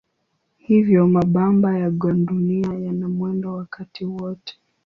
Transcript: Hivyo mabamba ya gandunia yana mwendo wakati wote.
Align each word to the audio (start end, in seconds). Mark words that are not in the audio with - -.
Hivyo 0.57 1.07
mabamba 1.07 1.77
ya 1.79 1.89
gandunia 1.91 2.73
yana 2.73 3.09
mwendo 3.09 3.53
wakati 3.53 4.05
wote. 4.05 4.59